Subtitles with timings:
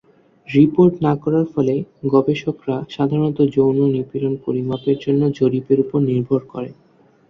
[0.47, 1.75] Report না করার ফলে,
[2.11, 6.73] গবেষকরা সাধারণত যৌন নিপীড়ন পরিমাপের জন্য জরিপের উপর নির্ভর করেন।